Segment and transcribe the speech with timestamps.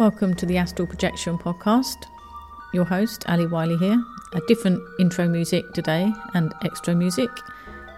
[0.00, 2.06] Welcome to the Astral Projection Podcast.
[2.72, 4.02] Your host, Ali Wiley here.
[4.32, 7.28] A different intro music today and extra music,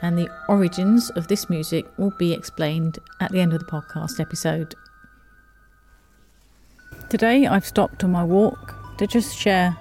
[0.00, 4.20] and the origins of this music will be explained at the end of the podcast
[4.20, 4.76] episode.
[7.08, 9.76] Today, I've stopped on my walk to just share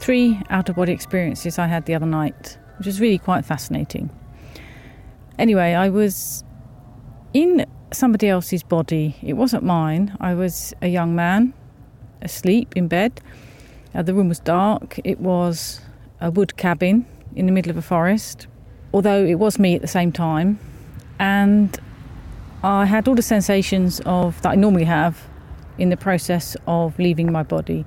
[0.00, 4.10] three out of body experiences I had the other night, which was really quite fascinating.
[5.38, 6.42] Anyway, I was
[7.32, 9.16] in somebody else's body.
[9.22, 10.16] It wasn't mine.
[10.20, 11.54] I was a young man
[12.20, 13.20] asleep in bed.
[13.94, 14.98] Uh, the room was dark.
[15.04, 15.80] It was
[16.20, 18.46] a wood cabin in the middle of a forest,
[18.92, 20.58] although it was me at the same time.
[21.18, 21.78] And
[22.62, 25.28] I had all the sensations of that I normally have
[25.78, 27.84] in the process of leaving my body.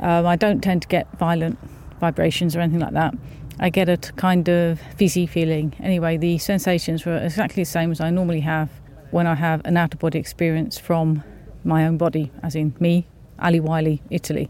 [0.00, 1.58] Um, I don't tend to get violent
[1.98, 3.14] vibrations or anything like that.
[3.58, 5.74] I get a kind of fizzy feeling.
[5.80, 8.70] Anyway, the sensations were exactly the same as I normally have
[9.10, 11.22] when I have an out of body experience from
[11.64, 13.06] my own body, as in me,
[13.38, 14.48] Ali Wiley, Italy.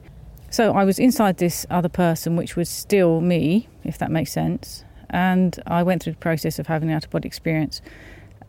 [0.50, 4.84] So I was inside this other person, which was still me, if that makes sense.
[5.08, 7.80] And I went through the process of having an out of body experience,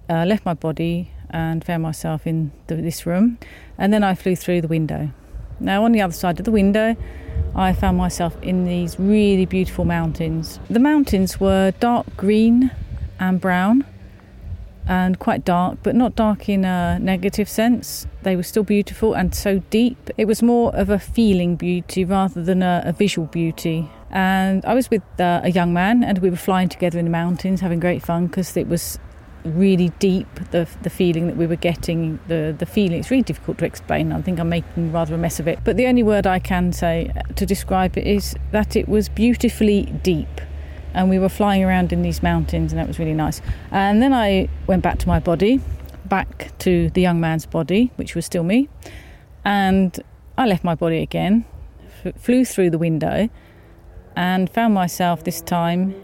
[0.10, 3.38] uh, left my body, and found myself in the, this room.
[3.78, 5.12] And then I flew through the window.
[5.60, 6.96] Now, on the other side of the window,
[7.56, 10.60] I found myself in these really beautiful mountains.
[10.70, 12.72] The mountains were dark green
[13.20, 13.86] and brown,
[14.88, 18.08] and quite dark, but not dark in a negative sense.
[18.24, 20.10] They were still beautiful and so deep.
[20.18, 23.90] It was more of a feeling beauty rather than a, a visual beauty.
[24.10, 27.12] And I was with uh, a young man, and we were flying together in the
[27.12, 29.00] mountains, having great fun because it was
[29.46, 30.28] really deep.
[30.52, 33.00] The the feeling that we were getting, the the feeling.
[33.00, 34.12] It's really difficult to explain.
[34.12, 35.60] I think I'm making rather a mess of it.
[35.64, 39.84] But the only word I can say to describe it is that it was beautifully
[40.04, 40.42] deep
[40.94, 43.42] and we were flying around in these mountains, and that was really nice.
[43.72, 45.62] And then I went back to my body,
[46.06, 48.70] back to the young man's body, which was still me,
[49.46, 50.00] and
[50.38, 51.46] I left my body again,
[52.04, 53.30] f- flew through the window,
[54.16, 55.96] and found myself this time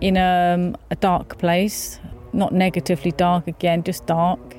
[0.00, 2.00] in a, um, a dark place,
[2.32, 4.56] not negatively dark again, just dark.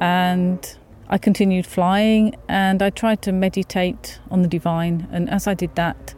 [0.00, 0.76] And
[1.08, 5.08] I continued flying and I tried to meditate on the divine.
[5.12, 6.14] And as I did that,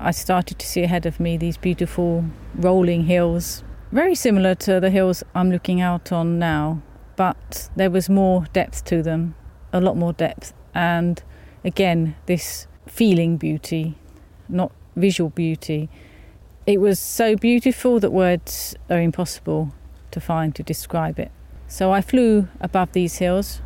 [0.00, 4.90] I started to see ahead of me these beautiful rolling hills, very similar to the
[4.90, 6.82] hills I'm looking out on now,
[7.16, 9.34] but there was more depth to them,
[9.72, 10.52] a lot more depth.
[10.74, 11.22] And
[11.64, 13.96] again, this feeling beauty,
[14.48, 15.88] not visual beauty.
[16.66, 19.74] It was so beautiful that words are impossible
[20.10, 21.32] to find to describe it.
[21.66, 23.62] So I flew above these hills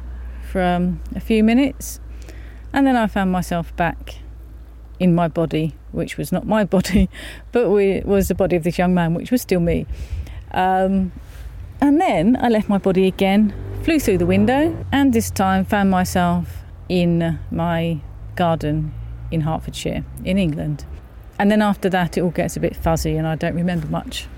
[0.50, 2.00] for um, a few minutes
[2.72, 4.16] and then I found myself back
[4.99, 7.08] in my body, which was not my body,
[7.53, 9.86] but we, was the body of this young man, which was still me.
[10.53, 11.12] Um,
[11.80, 15.91] and then I left my body again, flew through the window, and this time found
[15.91, 18.00] myself in my
[18.36, 18.92] garden
[19.31, 20.84] in Hertfordshire, in England.
[21.38, 24.28] And then after that, it all gets a bit fuzzy, and I don't remember much.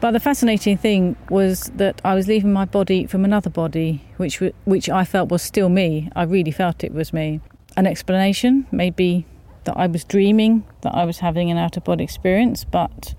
[0.00, 4.40] But the fascinating thing was that I was leaving my body from another body, which
[4.64, 6.10] which I felt was still me.
[6.14, 7.40] I really felt it was me.
[7.76, 9.26] An explanation, maybe
[9.64, 13.14] that I was dreaming, that I was having an out of body experience, but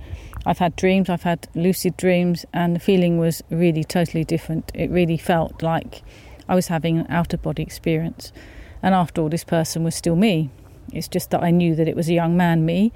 [0.45, 4.71] I've had dreams, I've had lucid dreams, and the feeling was really totally different.
[4.73, 6.03] It really felt like
[6.47, 8.31] I was having an out of body experience.
[8.83, 10.51] And after all, this person was still me.
[10.93, 12.91] It's just that I knew that it was a young man me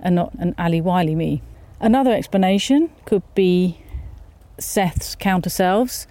[0.00, 1.42] and not an Ali Wiley me.
[1.80, 3.78] Another explanation could be
[4.58, 6.06] Seth's counter selves.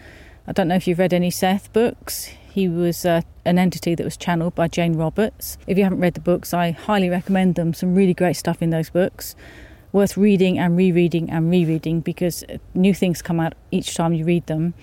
[0.48, 2.30] I don't know if you've read any Seth books.
[2.54, 5.58] He was uh, an entity that was channeled by Jane Roberts.
[5.66, 7.74] If you haven't read the books, I highly recommend them.
[7.74, 9.36] Some really great stuff in those books.
[9.92, 12.44] Worth reading and rereading and rereading because
[12.76, 14.76] new things come out each time you read them.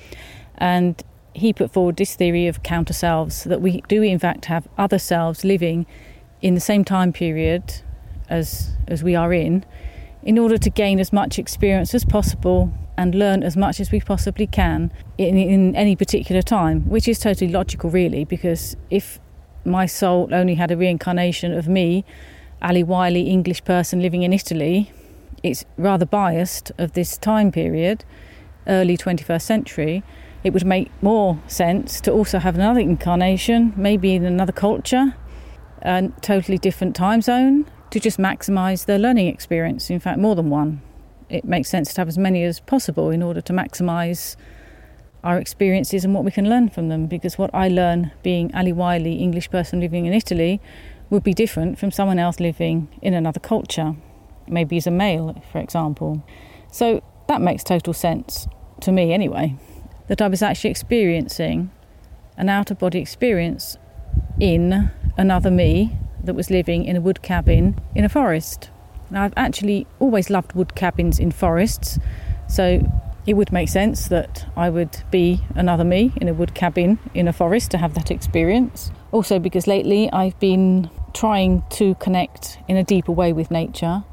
[0.58, 1.00] And
[1.32, 4.98] he put forward this theory of counter selves that we do, in fact, have other
[4.98, 5.86] selves living
[6.42, 7.82] in the same time period
[8.28, 9.64] as, as we are in,
[10.22, 14.00] in order to gain as much experience as possible and learn as much as we
[14.00, 19.18] possibly can in, in any particular time, which is totally logical, really, because if
[19.64, 22.04] my soul only had a reincarnation of me,
[22.60, 24.92] Ali Wiley, English person living in Italy,
[25.42, 28.04] it's rather biased of this time period,
[28.66, 30.02] early 21st century.
[30.44, 35.14] It would make more sense to also have another incarnation, maybe in another culture,
[35.82, 39.90] a totally different time zone, to just maximize their learning experience.
[39.90, 40.82] In fact, more than one
[41.30, 44.36] it makes sense to have as many as possible in order to maximize
[45.22, 47.06] our experiences and what we can learn from them.
[47.06, 50.60] Because what I learn being Ali Wiley, English person living in Italy,
[51.08, 53.94] would be different from someone else living in another culture,
[54.48, 56.24] maybe as a male, for example.
[56.72, 58.48] So that makes total sense
[58.80, 59.56] to me anyway,
[60.08, 61.70] that I was actually experiencing
[62.36, 63.76] an out of body experience
[64.40, 68.70] in another me that was living in a wood cabin in a forest.
[69.12, 71.98] I've actually always loved wood cabins in forests,
[72.48, 72.80] so
[73.26, 77.28] it would make sense that I would be another me in a wood cabin in
[77.28, 78.90] a forest to have that experience.
[79.12, 84.04] Also, because lately I've been trying to connect in a deeper way with nature,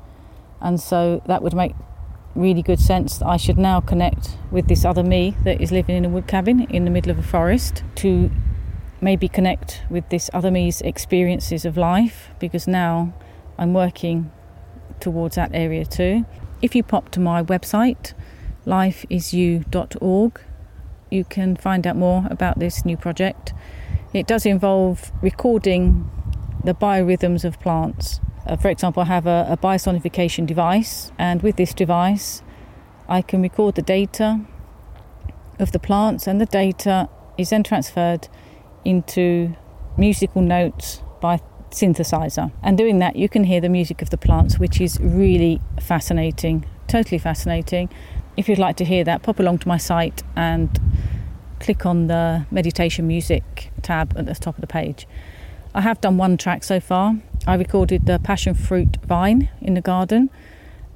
[0.59, 1.73] and so that would make
[2.35, 5.95] really good sense that I should now connect with this other me that is living
[5.95, 8.29] in a wood cabin in the middle of a forest to
[9.01, 13.13] maybe connect with this other me's experiences of life because now
[13.57, 14.31] I'm working
[14.99, 16.25] towards that area too.
[16.61, 18.13] If you pop to my website,
[18.65, 20.41] lifeisyou.org,
[21.09, 23.53] you can find out more about this new project.
[24.13, 26.09] It does involve recording
[26.63, 28.19] the biorhythms of plants.
[28.45, 32.41] Uh, for example, I have a, a biosonification device, and with this device,
[33.07, 34.41] I can record the data
[35.59, 38.27] of the plants, and the data is then transferred
[38.85, 39.55] into
[39.97, 41.39] musical notes by
[41.71, 42.51] synthesizer.
[42.63, 46.65] And doing that, you can hear the music of the plants, which is really fascinating,
[46.87, 47.89] totally fascinating.
[48.35, 50.79] If you'd like to hear that, pop along to my site and
[51.59, 55.07] click on the meditation music tab at the top of the page.
[55.73, 57.15] I have done one track so far.
[57.45, 60.29] I recorded the passion fruit vine in the garden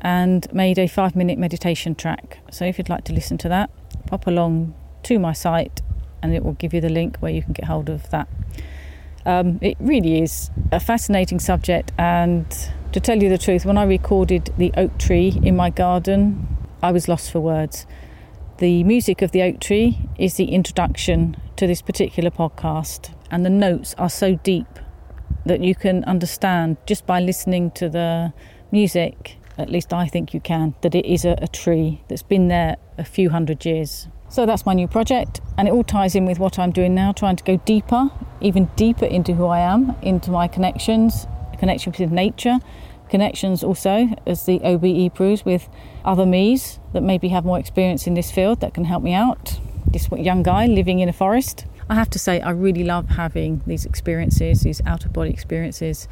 [0.02, 2.40] and made a five minute meditation track.
[2.52, 3.70] So if you'd like to listen to that,
[4.08, 4.74] pop along
[5.04, 5.82] to my site
[6.22, 8.28] and it will give you the link where you can get hold of that.
[9.26, 12.46] Um, it really is a fascinating subject, and
[12.92, 16.92] to tell you the truth, when I recorded the oak tree in my garden, I
[16.92, 17.86] was lost for words.
[18.58, 23.50] The music of the oak tree is the introduction to this particular podcast, and the
[23.50, 24.68] notes are so deep
[25.46, 28.34] that you can understand just by listening to the
[28.72, 29.38] music.
[29.58, 32.78] At least I think you can, that it is a, a tree that's been there
[32.98, 34.08] a few hundred years.
[34.32, 37.12] So that's my new project, and it all ties in with what I'm doing now,
[37.12, 41.28] trying to go deeper, even deeper into who I am, into my connections,
[41.60, 42.60] connections with nature,
[43.10, 45.68] connections also, as the OBE proves, with
[46.06, 49.60] other me's that maybe have more experience in this field that can help me out.
[49.86, 51.66] This young guy living in a forest.
[51.90, 56.08] I have to say, I really love having these experiences, these out of body experiences,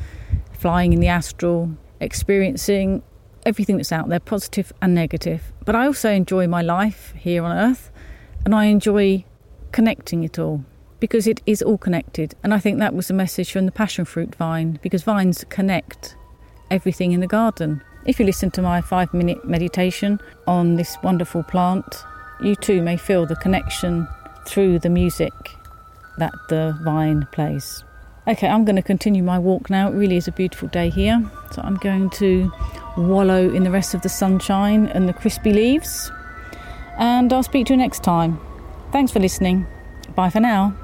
[0.52, 3.02] flying in the astral, experiencing
[3.46, 5.54] everything that's out there, positive and negative.
[5.64, 7.90] But I also enjoy my life here on earth
[8.46, 9.26] and I enjoy
[9.72, 10.64] connecting it all
[11.00, 12.36] because it is all connected.
[12.44, 16.16] And I think that was the message from the passion fruit vine because vines connect
[16.70, 17.82] everything in the garden.
[18.06, 22.04] If you listen to my five minute meditation on this wonderful plant,
[22.42, 24.08] you too may feel the connection
[24.46, 25.34] through the music
[26.18, 27.84] that the vine plays.
[28.28, 29.90] Okay, I'm going to continue my walk now.
[29.90, 31.24] It really is a beautiful day here.
[31.52, 32.52] So I'm going to
[32.98, 36.12] wallow in the rest of the sunshine and the crispy leaves
[37.00, 38.40] and I'll speak to you next time.
[38.92, 39.66] Thanks for listening.
[40.16, 40.79] Bye for now.